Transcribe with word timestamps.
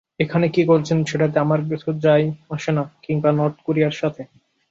এখানে 0.19 0.45
কী 0.49 0.61
করছেন 0.65 0.97
সেটাতে 1.05 1.37
আমার 1.39 1.59
কিছু 1.69 1.89
যায়-আসে 1.99 2.71
না, 2.71 2.83
কিংবা 3.01 3.29
নর্থ 3.31 3.57
কোরিয়ার 3.65 3.95
সাথে। 4.01 4.21